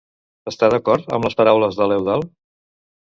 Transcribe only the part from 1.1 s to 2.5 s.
amb les paraules de l'Eudald?